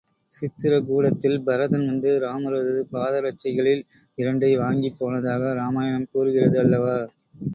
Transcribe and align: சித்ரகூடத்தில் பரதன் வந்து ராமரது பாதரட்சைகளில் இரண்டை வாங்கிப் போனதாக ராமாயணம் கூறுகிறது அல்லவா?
சித்ரகூடத்தில் 0.33 1.37
பரதன் 1.43 1.85
வந்து 1.85 2.11
ராமரது 2.23 2.73
பாதரட்சைகளில் 2.91 3.83
இரண்டை 4.17 4.51
வாங்கிப் 4.57 4.97
போனதாக 4.99 5.53
ராமாயணம் 5.53 6.11
கூறுகிறது 6.11 6.59
அல்லவா? 6.59 6.97